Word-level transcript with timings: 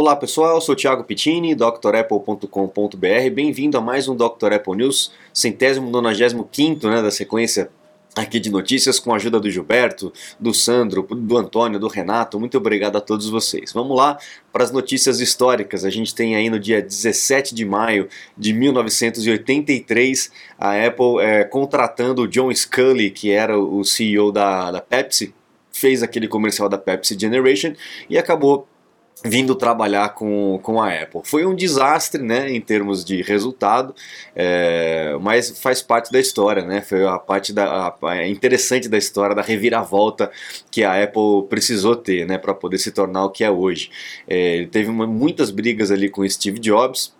Olá 0.00 0.16
pessoal, 0.16 0.58
sou 0.62 0.74
Thiago 0.74 1.04
Pittini, 1.04 1.54
drapple.com.br. 1.54 3.30
Bem-vindo 3.34 3.76
a 3.76 3.82
mais 3.82 4.08
um 4.08 4.16
Dr. 4.16 4.54
Apple 4.54 4.74
News, 4.74 5.12
centésimo, 5.30 5.90
nonagésimo 5.90 6.48
quinto 6.50 6.88
né, 6.88 7.02
da 7.02 7.10
sequência 7.10 7.70
aqui 8.16 8.40
de 8.40 8.48
notícias 8.48 8.98
com 8.98 9.12
a 9.12 9.16
ajuda 9.16 9.38
do 9.38 9.50
Gilberto, 9.50 10.10
do 10.40 10.54
Sandro, 10.54 11.02
do 11.02 11.36
Antônio, 11.36 11.78
do 11.78 11.86
Renato. 11.86 12.40
Muito 12.40 12.56
obrigado 12.56 12.96
a 12.96 13.00
todos 13.02 13.28
vocês. 13.28 13.74
Vamos 13.74 13.94
lá 13.94 14.16
para 14.50 14.64
as 14.64 14.72
notícias 14.72 15.20
históricas. 15.20 15.84
A 15.84 15.90
gente 15.90 16.14
tem 16.14 16.34
aí 16.34 16.48
no 16.48 16.58
dia 16.58 16.80
17 16.80 17.54
de 17.54 17.66
maio 17.66 18.08
de 18.38 18.54
1983 18.54 20.32
a 20.58 20.82
Apple 20.82 21.20
é, 21.20 21.44
contratando 21.44 22.22
o 22.22 22.26
John 22.26 22.50
Scully, 22.50 23.10
que 23.10 23.30
era 23.30 23.58
o 23.58 23.84
CEO 23.84 24.32
da, 24.32 24.72
da 24.72 24.80
Pepsi, 24.80 25.34
fez 25.70 26.02
aquele 26.02 26.26
comercial 26.26 26.70
da 26.70 26.78
Pepsi 26.78 27.18
Generation 27.20 27.74
e 28.08 28.16
acabou 28.16 28.66
vindo 29.24 29.54
trabalhar 29.54 30.14
com, 30.14 30.58
com 30.62 30.80
a 30.80 30.88
Apple. 30.88 31.20
Foi 31.24 31.44
um 31.44 31.54
desastre, 31.54 32.22
né, 32.22 32.50
em 32.50 32.60
termos 32.60 33.04
de 33.04 33.22
resultado, 33.22 33.94
é, 34.34 35.16
mas 35.20 35.58
faz 35.60 35.82
parte 35.82 36.10
da 36.10 36.18
história, 36.18 36.64
né, 36.64 36.80
foi 36.80 37.06
a 37.06 37.18
parte 37.18 37.52
da, 37.52 37.94
a, 38.02 38.26
interessante 38.26 38.88
da 38.88 38.96
história, 38.96 39.36
da 39.36 39.42
reviravolta 39.42 40.30
que 40.70 40.84
a 40.84 41.02
Apple 41.02 41.46
precisou 41.48 41.96
ter, 41.96 42.26
né, 42.26 42.38
para 42.38 42.54
poder 42.54 42.78
se 42.78 42.90
tornar 42.90 43.24
o 43.24 43.30
que 43.30 43.44
é 43.44 43.50
hoje. 43.50 43.90
É, 44.26 44.56
ele 44.56 44.66
teve 44.66 44.88
uma, 44.88 45.06
muitas 45.06 45.50
brigas 45.50 45.90
ali 45.90 46.08
com 46.08 46.26
Steve 46.26 46.58
Jobs, 46.58 47.12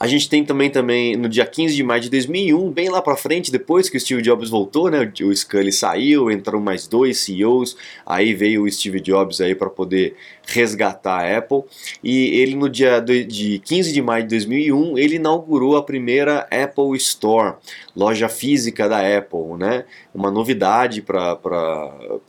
A 0.00 0.06
gente 0.06 0.30
tem 0.30 0.42
também, 0.42 0.70
também 0.70 1.14
no 1.14 1.28
dia 1.28 1.44
15 1.44 1.76
de 1.76 1.82
maio 1.82 2.00
de 2.00 2.08
2001, 2.08 2.70
bem 2.70 2.88
lá 2.88 3.02
para 3.02 3.14
frente, 3.18 3.52
depois 3.52 3.90
que 3.90 3.98
o 3.98 4.00
Steve 4.00 4.22
Jobs 4.22 4.48
voltou, 4.48 4.90
né, 4.90 5.12
o 5.20 5.36
Scully 5.36 5.70
saiu, 5.70 6.30
entraram 6.30 6.58
mais 6.58 6.86
dois 6.86 7.18
CEOs, 7.18 7.76
aí 8.06 8.32
veio 8.32 8.62
o 8.62 8.70
Steve 8.70 8.98
Jobs 8.98 9.42
aí 9.42 9.54
para 9.54 9.68
poder 9.68 10.16
resgatar 10.46 11.20
a 11.20 11.36
Apple, 11.36 11.64
e 12.02 12.28
ele 12.40 12.56
no 12.56 12.66
dia 12.66 12.98
de 12.98 13.58
15 13.62 13.92
de 13.92 14.00
maio 14.00 14.22
de 14.22 14.30
2001, 14.30 14.96
ele 14.96 15.16
inaugurou 15.16 15.76
a 15.76 15.82
primeira 15.82 16.48
Apple 16.50 16.96
Store, 16.96 17.56
loja 17.94 18.30
física 18.30 18.88
da 18.88 19.00
Apple, 19.18 19.58
né, 19.58 19.84
uma 20.14 20.30
novidade 20.30 21.02
para 21.02 21.38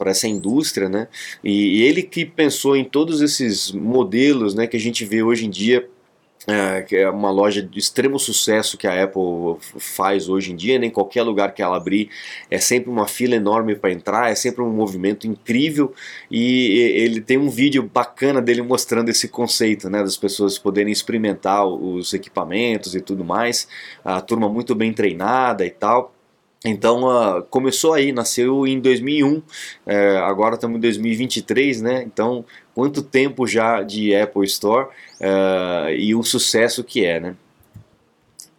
essa 0.07 0.27
indústria, 0.27 0.89
né, 0.89 1.07
e, 1.41 1.77
e 1.77 1.83
ele 1.83 2.03
que 2.03 2.25
pensou 2.25 2.75
em 2.75 2.83
todos 2.83 3.21
esses 3.21 3.71
modelos, 3.71 4.53
né, 4.53 4.67
que 4.67 4.75
a 4.75 4.79
gente 4.79 5.05
vê 5.05 5.23
hoje 5.23 5.45
em 5.45 5.49
dia 5.49 5.87
é, 6.47 6.81
que 6.81 6.95
é 6.95 7.09
uma 7.09 7.29
loja 7.29 7.61
de 7.61 7.77
extremo 7.77 8.17
sucesso 8.17 8.77
que 8.77 8.87
a 8.87 9.03
Apple 9.03 9.57
faz 9.77 10.27
hoje 10.27 10.51
em 10.51 10.55
dia, 10.55 10.79
nem 10.79 10.89
né? 10.89 10.93
qualquer 10.93 11.21
lugar 11.21 11.53
que 11.53 11.61
ela 11.61 11.77
abrir 11.77 12.09
é 12.49 12.57
sempre 12.57 12.89
uma 12.89 13.07
fila 13.07 13.35
enorme 13.35 13.75
para 13.75 13.91
entrar, 13.91 14.31
é 14.31 14.35
sempre 14.35 14.61
um 14.63 14.71
movimento 14.71 15.27
incrível 15.27 15.93
e 16.29 16.93
ele 16.95 17.21
tem 17.21 17.37
um 17.37 17.49
vídeo 17.49 17.83
bacana 17.83 18.41
dele 18.41 18.61
mostrando 18.63 19.09
esse 19.09 19.27
conceito, 19.27 19.89
né, 19.89 20.01
das 20.01 20.17
pessoas 20.17 20.57
poderem 20.57 20.91
experimentar 20.91 21.65
os 21.67 22.13
equipamentos 22.13 22.95
e 22.95 23.01
tudo 23.01 23.23
mais, 23.23 23.67
a 24.03 24.19
turma 24.19 24.49
muito 24.49 24.73
bem 24.73 24.91
treinada 24.91 25.65
e 25.65 25.69
tal. 25.69 26.13
Então 26.63 27.03
uh, 27.03 27.41
começou 27.43 27.93
aí, 27.93 28.11
nasceu 28.11 28.67
em 28.67 28.79
2001, 28.79 29.41
é, 29.85 30.17
agora 30.17 30.55
estamos 30.55 30.77
em 30.77 30.81
2023, 30.81 31.81
né? 31.81 32.03
Então 32.03 32.45
quanto 32.75 33.01
tempo 33.01 33.47
já 33.47 33.81
de 33.81 34.15
Apple 34.15 34.45
Store 34.45 34.87
uh, 35.19 35.89
e 35.97 36.13
o 36.13 36.21
sucesso 36.21 36.83
que 36.83 37.03
é, 37.03 37.19
né? 37.19 37.35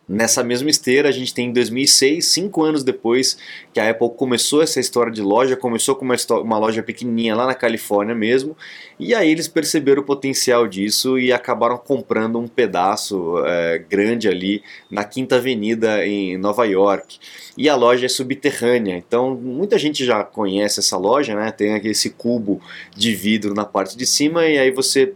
Nessa 0.09 0.43
mesma 0.43 0.69
esteira, 0.69 1.09
a 1.09 1.13
gente 1.13 1.33
tem 1.33 1.49
em 1.49 1.53
2006, 1.53 2.25
cinco 2.27 2.65
anos 2.65 2.83
depois 2.83 3.39
que 3.73 3.79
a 3.79 3.89
Apple 3.89 4.11
começou 4.11 4.61
essa 4.61 4.81
história 4.81 5.13
de 5.13 5.23
loja, 5.23 5.57
começou 5.57 5.95
com 5.95 6.05
uma, 6.05 6.17
uma, 6.43 6.59
loja 6.59 6.83
pequenininha 6.83 7.37
lá 7.37 7.47
na 7.47 7.55
Califórnia 7.55 8.13
mesmo, 8.13 8.57
e 8.99 9.15
aí 9.15 9.31
eles 9.31 9.47
perceberam 9.47 10.03
o 10.03 10.05
potencial 10.05 10.67
disso 10.67 11.19
e 11.21 11.33
acabaram 11.33 11.79
comprando 11.79 12.37
um 12.37 12.49
pedaço 12.49 13.35
é, 13.47 13.79
grande 13.79 14.29
ali 14.29 14.63
na 14.91 15.05
Quinta 15.05 15.37
Avenida 15.37 16.05
em 16.05 16.37
Nova 16.37 16.65
York. 16.67 17.19
E 17.57 17.69
a 17.69 17.77
loja 17.77 18.07
é 18.07 18.09
subterrânea, 18.09 18.97
então 18.97 19.37
muita 19.37 19.79
gente 19.79 20.05
já 20.05 20.25
conhece 20.25 20.81
essa 20.81 20.97
loja, 20.97 21.37
né? 21.37 21.53
Tem 21.53 21.75
aqui 21.75 21.89
esse 21.89 22.11
cubo 22.11 22.61
de 22.95 23.15
vidro 23.15 23.55
na 23.55 23.65
parte 23.65 23.97
de 23.97 24.05
cima 24.05 24.47
e 24.47 24.59
aí 24.59 24.71
você 24.73 25.15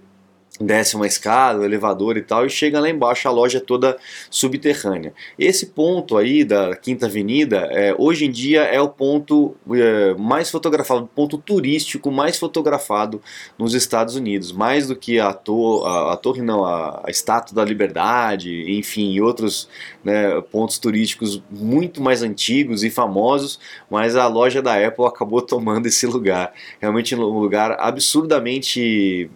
desce 0.61 0.97
uma 0.97 1.06
escada, 1.06 1.61
um 1.61 1.65
elevador 1.65 2.17
e 2.17 2.22
tal, 2.22 2.47
e 2.47 2.50
chega 2.50 2.81
lá 2.81 2.89
embaixo, 2.89 3.28
a 3.28 3.31
loja 3.31 3.59
é 3.59 3.61
toda 3.61 3.97
subterrânea. 4.31 5.12
Esse 5.39 5.67
ponto 5.67 6.17
aí 6.17 6.44
da 6.44 6.75
Quinta 6.77 7.06
Avenida, 7.06 7.69
é, 7.71 7.94
hoje 7.99 8.27
em 8.27 8.31
dia 8.31 8.62
é 8.62 8.81
o 8.81 8.89
ponto 8.89 9.55
é, 9.72 10.15
mais 10.15 10.50
fotografado, 10.50 11.05
o 11.05 11.06
ponto 11.06 11.39
turístico 11.39 12.11
mais 12.11 12.39
fotografado 12.39 13.21
nos 13.59 13.75
Estados 13.75 14.17
Unidos, 14.17 14.53
mais 14.53 14.87
do 14.89 14.97
que 14.97 15.21
a, 15.21 15.33
to 15.33 15.84
a, 15.84 16.15
a 16.15 16.17
torre, 16.17 16.43
não, 16.43 16.65
a, 16.65 17.03
a, 17.05 17.11
Estátua 17.11 17.55
da 17.55 17.65
Liberdade, 17.65 18.65
enfim, 18.78 19.12
e 19.12 19.21
outros 19.21 19.69
né, 20.05 20.41
pontos 20.53 20.78
turísticos 20.78 21.43
muito 21.50 22.03
mais 22.03 22.23
antigos 22.23 22.83
e 22.84 22.91
famosos, 22.91 23.59
mas 23.91 24.17
a 24.17 24.27
loja 24.27 24.62
da 24.62 24.75
Apple 24.75 25.06
acabou 25.06 25.43
tomando 25.43 25.87
esse 25.87 26.06
lugar. 26.06 26.53
Realmente 26.81 27.15
um 27.15 27.38
lugar 27.38 27.77
absurdamente 27.78 29.31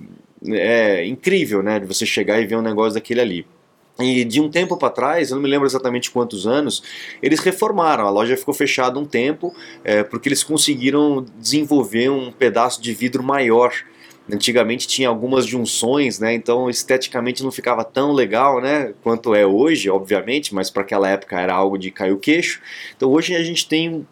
é 0.47 1.07
incrível, 1.07 1.63
né? 1.63 1.79
De 1.79 1.87
você 1.87 2.07
chegar 2.07 2.41
e 2.41 2.47
ver 2.47 2.57
um 2.57 2.63
negócio 2.63 2.95
daquele 2.95 3.21
ali. 3.21 3.47
E 3.99 4.25
de 4.25 4.41
um 4.41 4.49
tempo 4.49 4.77
para 4.77 4.91
trás, 4.91 5.31
eu 5.31 5.37
não 5.37 5.43
me 5.43 5.49
lembro 5.49 5.67
exatamente 5.67 6.11
quantos 6.11 6.47
anos, 6.47 6.83
eles 7.23 7.41
reformaram. 7.41 8.07
A 8.07 8.11
loja 8.11 8.37
ficou 8.37 8.55
fechada 8.55 8.99
um 8.99 9.05
tempo 9.05 9.55
é, 9.85 10.03
porque 10.03 10.29
eles 10.29 10.43
conseguiram 10.43 11.25
desenvolver 11.39 12.09
um 12.09 12.33
pedaço 12.33 12.81
de 12.81 12.95
vidro 12.95 13.23
maior. 13.23 13.73
Antigamente 14.33 14.87
tinha 14.87 15.09
algumas 15.09 15.45
junções, 15.45 16.19
né? 16.19 16.33
Então 16.33 16.71
esteticamente 16.71 17.43
não 17.43 17.51
ficava 17.51 17.85
tão 17.85 18.13
legal, 18.13 18.61
né? 18.61 18.95
Quanto 19.03 19.35
é 19.35 19.45
hoje, 19.45 19.91
obviamente, 19.91 20.55
mas 20.55 20.71
para 20.71 20.83
aquela 20.83 21.09
época 21.09 21.39
era 21.39 21.53
algo 21.53 21.77
de 21.77 21.91
cair 21.91 22.13
o 22.13 22.19
queixo. 22.19 22.61
Então 22.97 23.11
hoje 23.11 23.35
a 23.35 23.43
gente 23.43 23.69
tem 23.69 24.07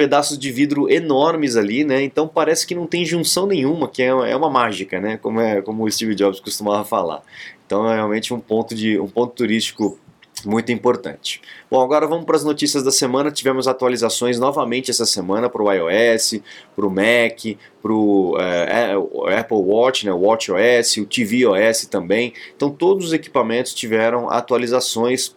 pedaços 0.00 0.38
de 0.38 0.50
vidro 0.50 0.90
enormes 0.90 1.58
ali, 1.58 1.84
né? 1.84 2.02
Então 2.02 2.26
parece 2.26 2.66
que 2.66 2.74
não 2.74 2.86
tem 2.86 3.04
junção 3.04 3.46
nenhuma, 3.46 3.86
que 3.86 4.02
é, 4.02 4.06
é 4.06 4.34
uma 4.34 4.48
mágica, 4.48 4.98
né? 4.98 5.18
Como 5.18 5.38
é 5.38 5.60
como 5.60 5.84
o 5.84 5.90
Steve 5.90 6.14
Jobs 6.14 6.40
costumava 6.40 6.86
falar. 6.86 7.22
Então 7.66 7.86
é 7.86 7.96
realmente 7.96 8.32
um 8.32 8.40
ponto 8.40 8.74
de 8.74 8.98
um 8.98 9.06
ponto 9.06 9.34
turístico 9.34 9.98
muito 10.46 10.72
importante. 10.72 11.42
Bom, 11.70 11.82
agora 11.82 12.06
vamos 12.06 12.24
para 12.24 12.34
as 12.34 12.42
notícias 12.42 12.82
da 12.82 12.90
semana. 12.90 13.30
Tivemos 13.30 13.68
atualizações 13.68 14.38
novamente 14.38 14.90
essa 14.90 15.04
semana 15.04 15.50
para 15.50 15.62
o 15.62 15.70
iOS, 15.70 16.40
para 16.74 16.86
o 16.86 16.90
Mac, 16.90 17.58
para 17.82 17.92
o 17.92 18.38
é, 18.40 18.94
Apple 19.38 19.58
Watch, 19.58 20.06
né, 20.06 20.12
WatchOS, 20.14 20.96
o 20.96 21.04
tvOS 21.04 21.84
também. 21.90 22.32
Então 22.56 22.70
todos 22.70 23.08
os 23.08 23.12
equipamentos 23.12 23.74
tiveram 23.74 24.30
atualizações 24.30 25.36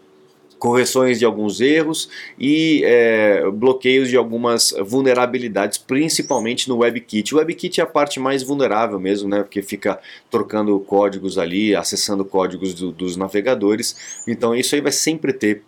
correções 0.63 1.19
de 1.19 1.25
alguns 1.25 1.59
erros 1.59 2.07
e 2.39 2.83
é, 2.85 3.43
bloqueios 3.51 4.07
de 4.07 4.15
algumas 4.15 4.73
vulnerabilidades, 4.85 5.77
principalmente 5.77 6.69
no 6.69 6.77
WebKit. 6.77 7.35
O 7.35 7.37
WebKit 7.37 7.81
é 7.81 7.83
a 7.83 7.85
parte 7.85 8.17
mais 8.17 8.43
vulnerável 8.43 8.97
mesmo, 8.97 9.27
né, 9.27 9.43
porque 9.43 9.61
fica 9.61 9.99
trocando 10.31 10.79
códigos 10.79 11.37
ali, 11.37 11.75
acessando 11.75 12.23
códigos 12.23 12.73
do, 12.73 12.93
dos 12.93 13.17
navegadores. 13.17 14.23
Então 14.25 14.55
isso 14.55 14.73
aí 14.73 14.79
vai 14.79 14.93
sempre 14.93 15.33
ter 15.33 15.63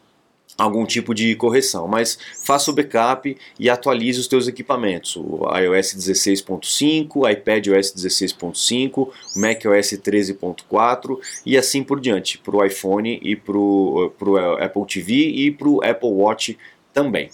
algum 0.57 0.85
tipo 0.85 1.13
de 1.13 1.35
correção, 1.35 1.87
mas 1.87 2.17
faça 2.43 2.71
o 2.71 2.73
backup 2.73 3.35
e 3.59 3.69
atualize 3.69 4.19
os 4.19 4.27
teus 4.27 4.47
equipamentos, 4.47 5.15
o 5.15 5.41
iOS 5.57 5.95
16.5, 5.95 7.29
iPadOS 7.31 7.93
16.5, 7.93 9.09
macOS 9.35 9.91
13.4 9.93 11.17
e 11.45 11.57
assim 11.57 11.83
por 11.83 11.99
diante, 11.99 12.37
para 12.37 12.55
o 12.55 12.65
iPhone 12.65 13.19
e 13.21 13.35
para 13.35 13.57
o 13.57 14.11
Apple 14.59 14.85
TV 14.87 15.13
e 15.13 15.51
para 15.51 15.67
o 15.67 15.83
Apple 15.83 16.09
Watch 16.09 16.57
também. 16.93 17.29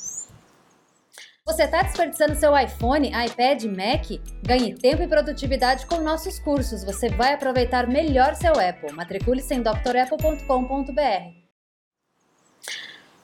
Você 1.46 1.64
está 1.64 1.82
desperdiçando 1.82 2.36
seu 2.36 2.58
iPhone, 2.58 3.10
iPad, 3.10 3.64
Mac? 3.66 4.06
Ganhe 4.46 4.76
tempo 4.76 5.02
e 5.02 5.08
produtividade 5.08 5.86
com 5.86 6.00
nossos 6.00 6.40
cursos. 6.40 6.84
Você 6.84 7.10
vai 7.10 7.34
aproveitar 7.34 7.88
melhor 7.88 8.36
seu 8.36 8.54
Apple. 8.54 8.94
Matricule-se 8.94 9.54
em 9.54 9.62
drapple.com.br. 9.62 11.41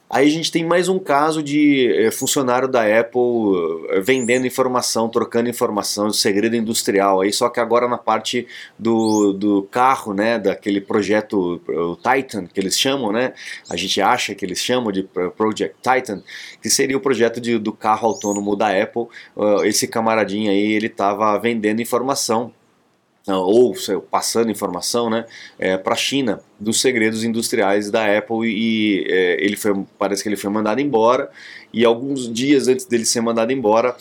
Aí 0.09 0.25
a 0.25 0.31
gente 0.31 0.49
tem 0.49 0.63
mais 0.63 0.87
um 0.87 0.97
caso 0.97 1.43
de 1.43 1.91
é, 1.93 2.09
funcionário 2.11 2.69
da 2.69 2.81
Apple 2.83 3.19
é, 3.89 3.99
vendendo 3.99 4.47
informação, 4.47 5.09
trocando 5.09 5.49
informação, 5.49 6.09
segredo 6.13 6.55
industrial, 6.55 7.19
aí 7.19 7.33
só 7.33 7.49
que 7.49 7.59
agora 7.59 7.89
na 7.89 7.97
parte 7.97 8.47
do, 8.79 9.33
do 9.33 9.63
carro, 9.63 10.13
né, 10.13 10.39
daquele 10.39 10.79
projeto 10.79 11.61
o 11.67 11.97
Titan, 11.97 12.45
que 12.45 12.57
eles 12.57 12.79
chamam, 12.79 13.11
né, 13.11 13.33
a 13.69 13.75
gente 13.75 13.99
acha 13.99 14.33
que 14.33 14.45
eles 14.45 14.59
chamam 14.59 14.93
de 14.93 15.03
Project 15.35 15.75
Titan, 15.81 16.23
que 16.61 16.69
seria 16.69 16.95
o 16.95 17.01
projeto 17.01 17.41
de, 17.41 17.57
do 17.57 17.73
carro 17.73 18.07
autônomo 18.07 18.55
da 18.55 18.69
Apple, 18.81 19.07
esse 19.65 19.87
camaradinho 19.87 20.49
aí, 20.49 20.71
ele 20.71 20.87
estava 20.87 21.37
vendendo 21.37 21.81
informação 21.81 22.53
ou 23.35 23.75
passando 24.09 24.49
informação 24.49 25.09
né, 25.09 25.25
é, 25.59 25.77
para 25.77 25.93
a 25.93 25.97
China 25.97 26.39
dos 26.59 26.79
segredos 26.79 27.23
industriais 27.23 27.91
da 27.91 28.17
Apple 28.17 28.47
e 28.47 29.05
é, 29.09 29.43
ele 29.43 29.57
foi, 29.57 29.85
parece 29.97 30.23
que 30.23 30.29
ele 30.29 30.37
foi 30.37 30.49
mandado 30.49 30.79
embora 30.79 31.29
e 31.73 31.83
alguns 31.83 32.31
dias 32.31 32.67
antes 32.67 32.85
dele 32.85 33.05
ser 33.05 33.21
mandado 33.21 33.51
embora 33.51 33.95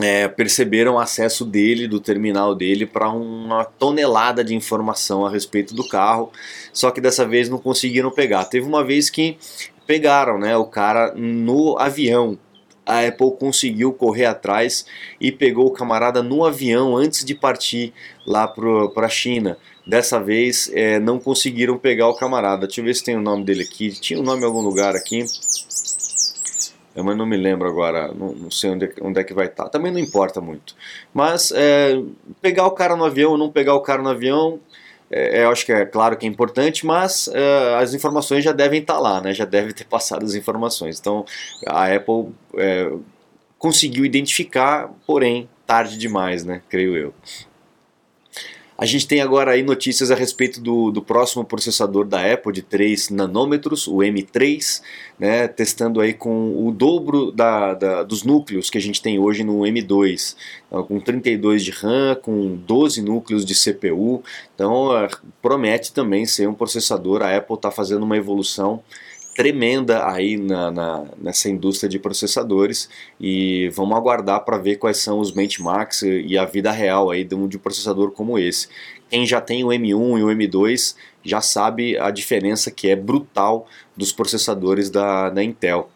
é, 0.00 0.28
perceberam 0.28 0.98
acesso 0.98 1.44
dele, 1.44 1.88
do 1.88 1.98
terminal 2.00 2.54
dele, 2.54 2.86
para 2.86 3.10
uma 3.10 3.64
tonelada 3.64 4.44
de 4.44 4.54
informação 4.54 5.26
a 5.26 5.30
respeito 5.30 5.74
do 5.74 5.86
carro, 5.88 6.30
só 6.72 6.90
que 6.90 7.00
dessa 7.00 7.26
vez 7.26 7.48
não 7.48 7.58
conseguiram 7.58 8.10
pegar. 8.10 8.44
Teve 8.44 8.66
uma 8.66 8.84
vez 8.84 9.10
que 9.10 9.36
pegaram 9.86 10.38
né, 10.38 10.56
o 10.56 10.66
cara 10.66 11.12
no 11.14 11.76
avião, 11.78 12.38
a 12.88 13.06
Apple 13.06 13.32
conseguiu 13.38 13.92
correr 13.92 14.24
atrás 14.24 14.86
e 15.20 15.30
pegou 15.30 15.66
o 15.66 15.70
camarada 15.70 16.22
no 16.22 16.42
avião 16.42 16.96
antes 16.96 17.22
de 17.22 17.34
partir 17.34 17.92
lá 18.26 18.48
para 18.48 19.06
a 19.06 19.10
China. 19.10 19.58
Dessa 19.86 20.18
vez 20.18 20.70
é, 20.72 20.98
não 20.98 21.18
conseguiram 21.18 21.76
pegar 21.76 22.08
o 22.08 22.14
camarada. 22.14 22.66
Deixa 22.66 22.80
eu 22.80 22.84
ver 22.86 22.94
se 22.94 23.04
tem 23.04 23.14
o 23.14 23.20
nome 23.20 23.44
dele 23.44 23.62
aqui. 23.62 23.90
Tinha 23.90 24.18
o 24.18 24.22
um 24.22 24.24
nome 24.24 24.40
em 24.40 24.46
algum 24.46 24.62
lugar 24.62 24.96
aqui. 24.96 25.22
É, 26.94 27.02
mas 27.02 27.16
não 27.16 27.26
me 27.26 27.36
lembro 27.36 27.68
agora, 27.68 28.12
não, 28.12 28.32
não 28.32 28.50
sei 28.50 28.70
onde, 28.70 28.86
é 28.86 28.92
onde, 29.02 29.20
é 29.20 29.24
que 29.24 29.34
vai 29.34 29.46
estar. 29.46 29.64
Tá. 29.64 29.70
Também 29.70 29.92
não 29.92 30.00
importa 30.00 30.40
muito. 30.40 30.74
Mas 31.12 31.52
é, 31.54 32.02
pegar 32.40 32.66
o 32.66 32.70
cara 32.70 32.96
no 32.96 33.04
avião 33.04 33.32
ou 33.32 33.38
não 33.38 33.50
pegar 33.50 33.74
o 33.74 33.80
cara 33.80 34.02
no 34.02 34.08
avião, 34.08 34.58
é, 35.10 35.44
eu 35.44 35.50
acho 35.50 35.64
que 35.64 35.72
é 35.72 35.86
claro 35.86 36.16
que 36.16 36.26
é 36.26 36.28
importante, 36.28 36.84
mas 36.84 37.28
é, 37.28 37.76
as 37.76 37.94
informações 37.94 38.44
já 38.44 38.52
devem 38.52 38.80
estar 38.80 38.98
lá, 38.98 39.20
né? 39.20 39.32
já 39.32 39.44
deve 39.44 39.72
ter 39.72 39.84
passado 39.88 40.24
as 40.24 40.34
informações. 40.34 40.98
Então 40.98 41.24
a 41.66 41.94
Apple 41.94 42.28
é, 42.56 42.90
conseguiu 43.58 44.04
identificar, 44.04 44.90
porém 45.06 45.48
tarde 45.66 45.98
demais, 45.98 46.44
né? 46.44 46.62
creio 46.68 46.96
eu. 46.96 47.14
A 48.80 48.86
gente 48.86 49.08
tem 49.08 49.20
agora 49.20 49.50
aí 49.50 49.62
notícias 49.64 50.08
a 50.12 50.14
respeito 50.14 50.60
do, 50.60 50.92
do 50.92 51.02
próximo 51.02 51.44
processador 51.44 52.04
da 52.04 52.32
Apple 52.32 52.52
de 52.52 52.62
3 52.62 53.10
nanômetros, 53.10 53.88
o 53.88 53.96
M3, 53.96 54.80
né, 55.18 55.48
testando 55.48 56.00
aí 56.00 56.14
com 56.14 56.64
o 56.64 56.70
dobro 56.70 57.32
da, 57.32 57.74
da, 57.74 58.02
dos 58.04 58.22
núcleos 58.22 58.70
que 58.70 58.78
a 58.78 58.80
gente 58.80 59.02
tem 59.02 59.18
hoje 59.18 59.42
no 59.42 59.62
M2, 59.62 60.36
então, 60.68 60.84
com 60.84 61.00
32 61.00 61.64
de 61.64 61.72
RAM, 61.72 62.14
com 62.22 62.54
12 62.54 63.02
núcleos 63.02 63.44
de 63.44 63.52
CPU, 63.52 64.22
então 64.54 64.90
uh, 64.90 65.08
promete 65.42 65.92
também 65.92 66.24
ser 66.24 66.48
um 66.48 66.54
processador, 66.54 67.20
a 67.22 67.36
Apple 67.36 67.56
está 67.56 67.72
fazendo 67.72 68.04
uma 68.04 68.16
evolução 68.16 68.80
tremenda 69.38 70.04
aí 70.04 70.36
na, 70.36 70.68
na, 70.68 71.04
nessa 71.16 71.48
indústria 71.48 71.88
de 71.88 71.96
processadores 71.96 72.88
e 73.20 73.68
vamos 73.68 73.96
aguardar 73.96 74.44
para 74.44 74.58
ver 74.58 74.78
quais 74.78 74.96
são 74.96 75.20
os 75.20 75.30
benchmarks 75.30 76.02
e 76.02 76.36
a 76.36 76.44
vida 76.44 76.72
real 76.72 77.08
aí 77.08 77.22
de 77.22 77.36
um, 77.36 77.46
de 77.46 77.56
processador 77.56 78.10
como 78.10 78.36
esse. 78.36 78.66
Quem 79.08 79.24
já 79.24 79.40
tem 79.40 79.62
o 79.62 79.68
M1 79.68 80.18
e 80.18 80.22
o 80.24 80.26
M2 80.26 80.96
já 81.22 81.40
sabe 81.40 81.96
a 81.96 82.10
diferença 82.10 82.68
que 82.68 82.88
é 82.88 82.96
brutal 82.96 83.68
dos 83.96 84.10
processadores 84.10 84.90
da, 84.90 85.30
da 85.30 85.40
Intel 85.40 85.88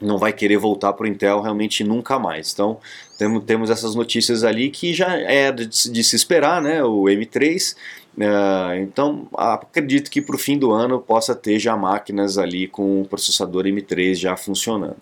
não 0.00 0.16
vai 0.16 0.32
querer 0.32 0.58
voltar 0.58 0.92
para 0.92 1.04
o 1.04 1.08
Intel 1.08 1.40
realmente 1.40 1.82
nunca 1.82 2.20
mais. 2.20 2.52
Então 2.52 2.78
temos, 3.18 3.44
temos 3.44 3.68
essas 3.68 3.96
notícias 3.96 4.44
ali 4.44 4.70
que 4.70 4.94
já 4.94 5.12
é 5.16 5.50
de, 5.50 5.66
de 5.66 6.04
se 6.04 6.14
esperar, 6.14 6.62
né? 6.62 6.84
O 6.84 7.02
M3 7.04 7.74
Uh, 8.07 8.07
então 8.80 9.28
acredito 9.36 10.10
que 10.10 10.20
para 10.20 10.34
o 10.34 10.38
fim 10.38 10.58
do 10.58 10.72
ano 10.72 11.00
possa 11.00 11.34
ter 11.34 11.58
já 11.58 11.76
máquinas 11.76 12.36
ali 12.36 12.66
com 12.66 13.02
o 13.02 13.04
processador 13.06 13.64
M3 13.64 14.14
já 14.14 14.36
funcionando. 14.36 14.96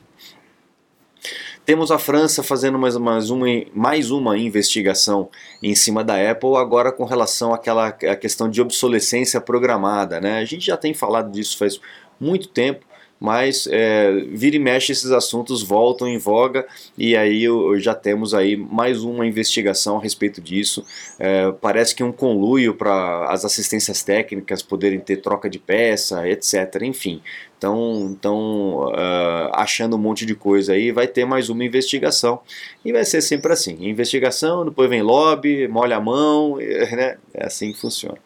Temos 1.64 1.90
a 1.90 1.98
França 1.98 2.44
fazendo 2.44 2.78
mais, 2.78 2.96
mais, 2.96 3.28
uma, 3.28 3.46
mais 3.74 4.10
uma 4.12 4.38
investigação 4.38 5.28
em 5.60 5.74
cima 5.74 6.04
da 6.04 6.30
Apple, 6.30 6.54
agora 6.56 6.92
com 6.92 7.04
relação 7.04 7.52
àquela 7.52 7.88
à 7.88 8.14
questão 8.14 8.48
de 8.48 8.62
obsolescência 8.62 9.40
programada. 9.40 10.20
Né? 10.20 10.38
A 10.38 10.44
gente 10.44 10.66
já 10.66 10.76
tem 10.76 10.94
falado 10.94 11.32
disso 11.32 11.58
faz 11.58 11.80
muito 12.20 12.46
tempo, 12.48 12.86
mas 13.18 13.66
é, 13.70 14.12
vira 14.30 14.56
e 14.56 14.58
mexe 14.58 14.92
esses 14.92 15.10
assuntos 15.10 15.62
voltam 15.62 16.06
em 16.06 16.18
voga 16.18 16.66
e 16.96 17.16
aí 17.16 17.44
eu, 17.44 17.78
já 17.78 17.94
temos 17.94 18.34
aí 18.34 18.56
mais 18.56 19.02
uma 19.02 19.26
investigação 19.26 19.98
a 19.98 20.02
respeito 20.02 20.40
disso. 20.40 20.84
É, 21.18 21.50
parece 21.52 21.94
que 21.94 22.02
um 22.02 22.12
conluio 22.12 22.74
para 22.74 23.30
as 23.30 23.44
assistências 23.44 24.02
técnicas 24.02 24.62
poderem 24.62 25.00
ter 25.00 25.16
troca 25.16 25.48
de 25.48 25.58
peça, 25.58 26.28
etc. 26.28 26.82
Enfim, 26.82 27.22
estão 27.54 28.86
uh, 28.88 29.50
achando 29.52 29.96
um 29.96 29.98
monte 29.98 30.26
de 30.26 30.34
coisa 30.34 30.72
aí, 30.72 30.92
vai 30.92 31.06
ter 31.06 31.24
mais 31.24 31.48
uma 31.48 31.64
investigação 31.64 32.40
e 32.84 32.92
vai 32.92 33.04
ser 33.04 33.22
sempre 33.22 33.52
assim: 33.52 33.76
investigação, 33.80 34.64
depois 34.64 34.88
vem 34.90 35.02
lobby, 35.02 35.66
molha 35.68 35.96
a 35.96 36.00
mão, 36.00 36.56
né? 36.92 37.16
é 37.34 37.46
assim 37.46 37.72
que 37.72 37.80
funciona. 37.80 38.25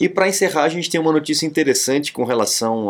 E 0.00 0.08
para 0.08 0.26
encerrar, 0.26 0.62
a 0.62 0.68
gente 0.70 0.88
tem 0.88 0.98
uma 0.98 1.12
notícia 1.12 1.44
interessante 1.44 2.10
com 2.10 2.24
relação 2.24 2.88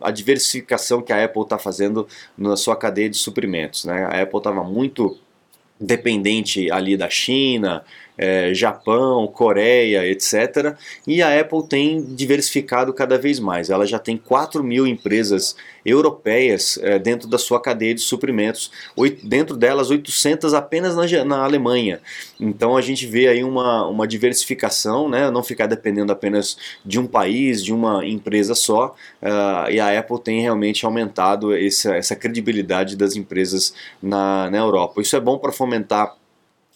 à 0.00 0.10
diversificação 0.12 1.02
que 1.02 1.12
a 1.12 1.24
Apple 1.24 1.42
está 1.42 1.58
fazendo 1.58 2.06
na 2.38 2.56
sua 2.56 2.76
cadeia 2.76 3.10
de 3.10 3.16
suprimentos. 3.16 3.84
Né? 3.84 4.04
A 4.04 4.22
Apple 4.22 4.38
estava 4.38 4.62
muito 4.62 5.18
dependente 5.80 6.70
ali 6.70 6.96
da 6.96 7.10
China, 7.10 7.84
é, 8.16 8.52
Japão, 8.54 9.26
Coreia, 9.26 10.06
etc. 10.06 10.76
E 11.06 11.22
a 11.22 11.40
Apple 11.40 11.66
tem 11.68 12.02
diversificado 12.02 12.92
cada 12.92 13.18
vez 13.18 13.38
mais. 13.38 13.70
Ela 13.70 13.86
já 13.86 13.98
tem 13.98 14.16
4 14.16 14.62
mil 14.62 14.86
empresas 14.86 15.56
europeias 15.86 16.78
é, 16.82 16.98
dentro 16.98 17.28
da 17.28 17.38
sua 17.38 17.60
cadeia 17.60 17.94
de 17.94 18.00
suprimentos, 18.00 18.72
oito, 18.96 19.24
dentro 19.24 19.56
delas 19.56 19.88
800 19.88 20.52
apenas 20.52 20.96
na, 20.96 21.24
na, 21.24 21.44
Alemanha. 21.44 22.00
Então 22.40 22.76
a 22.76 22.80
gente 22.80 23.06
vê 23.06 23.28
aí 23.28 23.44
uma, 23.44 23.86
uma 23.86 24.06
diversificação, 24.06 25.08
né? 25.08 25.30
não 25.30 25.44
ficar 25.44 25.66
dependendo 25.66 26.12
apenas 26.12 26.58
de 26.84 26.98
um 26.98 27.06
país, 27.06 27.62
de 27.62 27.72
uma 27.72 28.04
empresa 28.04 28.54
só. 28.54 28.96
Uh, 29.22 29.70
e 29.70 29.78
a 29.78 29.96
Apple 29.98 30.18
tem 30.20 30.40
realmente 30.40 30.84
aumentado 30.84 31.54
essa, 31.54 31.94
essa 31.94 32.16
credibilidade 32.16 32.96
das 32.96 33.14
empresas 33.14 33.72
na, 34.02 34.50
na 34.50 34.58
Europa. 34.58 35.00
Isso 35.00 35.14
é 35.14 35.20
bom 35.20 35.38
para 35.38 35.52
fomentar 35.52 36.16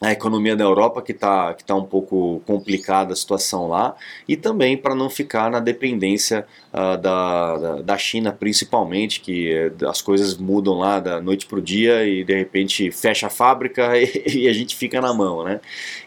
a 0.00 0.12
economia 0.12 0.56
da 0.56 0.64
Europa, 0.64 1.02
que 1.02 1.12
está 1.12 1.52
que 1.52 1.62
tá 1.62 1.74
um 1.74 1.84
pouco 1.84 2.40
complicada 2.46 3.12
a 3.12 3.16
situação 3.16 3.68
lá, 3.68 3.94
e 4.26 4.34
também 4.34 4.76
para 4.76 4.94
não 4.94 5.10
ficar 5.10 5.50
na 5.50 5.60
dependência 5.60 6.46
uh, 6.72 6.96
da, 6.96 7.82
da, 7.82 7.98
China, 7.98 8.32
principalmente, 8.32 9.20
que 9.20 9.70
uh, 9.80 9.88
as 9.88 10.00
coisas 10.00 10.38
mudam 10.38 10.78
lá 10.78 11.00
da 11.00 11.20
noite 11.20 11.44
para 11.44 11.58
o 11.58 11.62
dia 11.62 12.06
e 12.06 12.24
de 12.24 12.34
repente 12.34 12.90
fecha 12.90 13.26
a 13.26 13.30
fábrica 13.30 13.92
e, 14.00 14.44
e, 14.44 14.48
a 14.48 14.52
gente 14.54 14.74
fica 14.74 15.02
na 15.02 15.12
mão. 15.12 15.44
Né? 15.44 15.60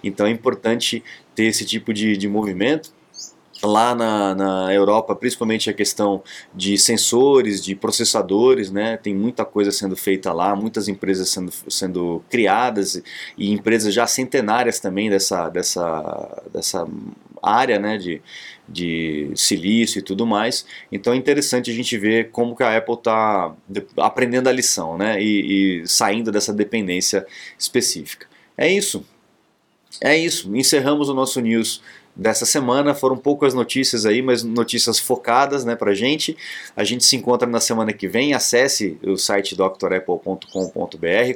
Então 0.03 0.25
é 0.25 0.31
importante 0.31 1.03
ter 1.35 1.45
esse 1.45 1.63
tipo 1.63 1.93
de, 1.93 2.17
de 2.17 2.27
movimento 2.27 2.91
lá 3.63 3.95
na, 3.95 4.35
na 4.35 4.73
Europa, 4.73 5.15
principalmente 5.15 5.69
a 5.69 5.73
questão 5.73 6.21
de 6.53 6.77
sensores, 6.77 7.63
de 7.63 7.75
processadores, 7.75 8.69
né? 8.71 8.97
Tem 8.97 9.15
muita 9.15 9.45
coisa 9.45 9.71
sendo 9.71 9.95
feita 9.95 10.33
lá, 10.33 10.55
muitas 10.55 10.87
empresas 10.87 11.29
sendo, 11.29 11.51
sendo 11.69 12.23
criadas 12.29 13.01
e 13.37 13.51
empresas 13.51 13.93
já 13.93 14.05
centenárias 14.05 14.79
também 14.79 15.09
dessa, 15.09 15.49
dessa, 15.49 16.43
dessa 16.53 16.87
área 17.43 17.77
né, 17.77 17.97
de, 17.97 18.21
de 18.67 19.31
silício 19.35 19.99
e 19.99 20.01
tudo 20.01 20.25
mais. 20.25 20.65
Então 20.91 21.13
é 21.13 21.15
interessante 21.17 21.69
a 21.69 21.73
gente 21.73 21.97
ver 21.97 22.31
como 22.31 22.55
que 22.55 22.63
a 22.63 22.77
Apple 22.77 22.95
está 22.95 23.53
aprendendo 23.97 24.47
a 24.47 24.51
lição 24.51 24.97
né, 24.97 25.21
e, 25.21 25.81
e 25.81 25.87
saindo 25.87 26.31
dessa 26.31 26.53
dependência 26.53 27.25
específica. 27.59 28.27
É 28.57 28.71
isso. 28.71 29.05
É 30.01 30.17
isso. 30.17 30.55
Encerramos 30.55 31.09
o 31.09 31.13
nosso 31.13 31.39
news 31.41 31.81
dessa 32.15 32.45
semana. 32.45 32.93
Foram 32.93 33.17
poucas 33.17 33.53
notícias 33.53 34.05
aí, 34.05 34.21
mas 34.21 34.43
notícias 34.43 34.99
focadas 34.99 35.65
né, 35.65 35.75
pra 35.75 35.93
gente. 35.93 36.37
A 36.75 36.83
gente 36.83 37.03
se 37.03 37.15
encontra 37.15 37.47
na 37.47 37.59
semana 37.59 37.93
que 37.93 38.07
vem. 38.07 38.33
Acesse 38.33 38.97
o 39.03 39.17
site 39.17 39.55
drapple.com.br, 39.55 40.47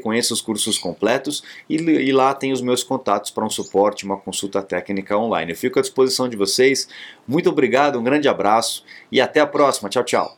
conheça 0.02 0.34
os 0.34 0.42
cursos 0.42 0.78
completos 0.78 1.44
e, 1.70 1.76
e 1.76 2.12
lá 2.12 2.34
tem 2.34 2.52
os 2.52 2.62
meus 2.62 2.84
contatos 2.84 3.32
para 3.32 3.46
um 3.46 3.50
suporte, 3.50 4.06
uma 4.06 4.18
consulta 4.18 4.62
técnica 4.62 5.18
online. 5.18 5.52
Eu 5.52 5.58
fico 5.58 5.80
à 5.80 5.82
disposição 5.82 6.30
de 6.30 6.38
vocês. 6.38 6.88
Muito 7.28 7.50
obrigado, 7.50 8.00
um 8.00 8.04
grande 8.04 8.28
abraço 8.28 8.84
e 9.12 9.20
até 9.20 9.40
a 9.40 9.48
próxima. 9.48 9.90
Tchau, 9.90 10.04
tchau. 10.04 10.37